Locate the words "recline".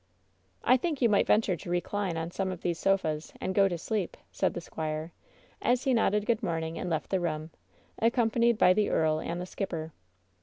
1.69-2.17